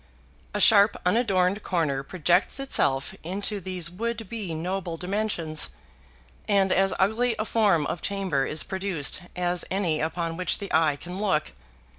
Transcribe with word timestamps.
A 0.55 0.59
sharp 0.59 0.97
unadorned 1.05 1.61
corner 1.61 2.01
projects 2.01 2.59
itself 2.59 3.13
into 3.21 3.59
these 3.59 3.91
would 3.91 4.27
be 4.29 4.51
noble 4.55 4.97
dimensions, 4.97 5.69
and 6.47 6.71
as 6.73 6.91
ugly 6.97 7.35
a 7.37 7.45
form 7.45 7.85
of 7.85 8.01
chamber 8.01 8.43
is 8.43 8.63
produced 8.63 9.21
as 9.35 9.63
any 9.69 9.99
upon 9.99 10.37
which 10.37 10.57
the 10.57 10.73
eye 10.73 10.95
can 10.95 11.19
look. 11.19 11.51